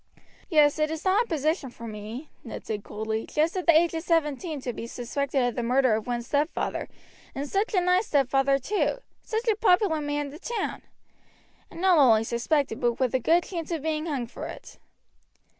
[0.49, 3.79] "Yes, it is not a nice position for me," Ned said coldly, "just at the
[3.79, 6.89] age of seventeen to be suspected of the murder of one's stepfather,
[7.35, 10.81] and such a nice stepfather too, such a popular man in the town!
[11.69, 14.79] And not only suspected, but with a good chance of being hung for it."